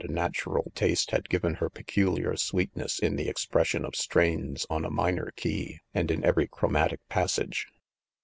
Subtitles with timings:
[0.03, 4.83] a natural taste had given, her pe culiar sweetness in the expression of strains on
[4.83, 7.67] a minor key, and in every chromatic pas sage.